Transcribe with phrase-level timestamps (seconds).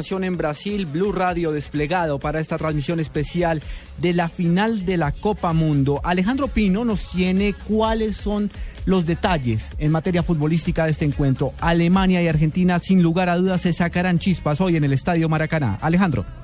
[0.00, 3.60] En Brasil, Blue Radio desplegado para esta transmisión especial
[3.98, 6.00] de la final de la Copa Mundo.
[6.02, 8.50] Alejandro Pino nos tiene cuáles son
[8.86, 11.52] los detalles en materia futbolística de este encuentro.
[11.60, 15.78] Alemania y Argentina, sin lugar a dudas, se sacarán chispas hoy en el Estadio Maracaná.
[15.82, 16.39] Alejandro.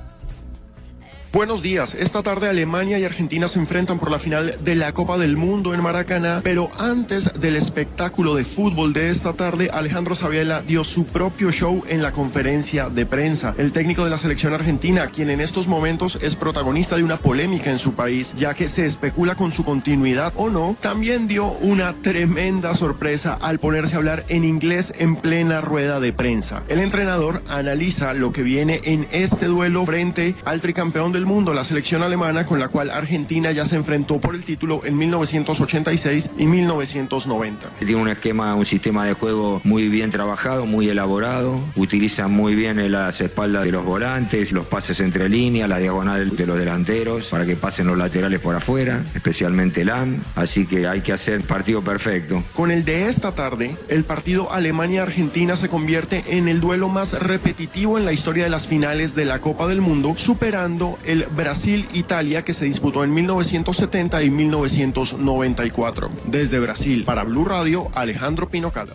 [1.36, 1.94] Buenos días.
[1.94, 5.74] Esta tarde Alemania y Argentina se enfrentan por la final de la Copa del Mundo
[5.74, 11.04] en Maracaná, pero antes del espectáculo de fútbol de esta tarde, Alejandro Sabiela dio su
[11.04, 13.54] propio show en la conferencia de prensa.
[13.58, 17.70] El técnico de la selección argentina, quien en estos momentos es protagonista de una polémica
[17.70, 21.92] en su país, ya que se especula con su continuidad o no, también dio una
[22.00, 26.62] tremenda sorpresa al ponerse a hablar en inglés en plena rueda de prensa.
[26.68, 31.64] El entrenador analiza lo que viene en este duelo frente al tricampeón del mundo, la
[31.64, 36.46] selección alemana con la cual Argentina ya se enfrentó por el título en 1986 y
[36.46, 37.70] 1990.
[37.80, 42.92] Tiene un esquema, un sistema de juego muy bien trabajado, muy elaborado, utiliza muy bien
[42.92, 47.44] las espaldas de los volantes, los pases entre líneas, la diagonal de los delanteros para
[47.44, 52.44] que pasen los laterales por afuera, especialmente LAM, así que hay que hacer partido perfecto.
[52.54, 57.98] Con el de esta tarde, el partido Alemania-Argentina se convierte en el duelo más repetitivo
[57.98, 62.54] en la historia de las finales de la Copa del Mundo, superando el Brasil-Italia que
[62.54, 66.10] se disputó en 1970 y 1994.
[66.26, 68.94] Desde Brasil, para Blue Radio, Alejandro Pinocala.